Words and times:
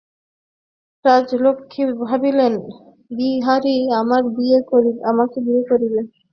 রাজলক্ষ্মী 1.05 1.83
ভাবিলেন, 2.01 2.53
বিহারী 3.11 3.77
আবার 3.99 4.21
বিয়ে 4.35 4.59
করিবে! 4.69 6.01